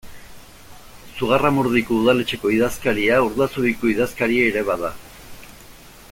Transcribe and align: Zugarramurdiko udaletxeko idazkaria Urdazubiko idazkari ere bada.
Zugarramurdiko 1.17 1.97
udaletxeko 2.05 2.53
idazkaria 2.55 3.19
Urdazubiko 3.27 3.91
idazkari 3.93 4.39
ere 4.47 4.65
bada. 4.71 4.91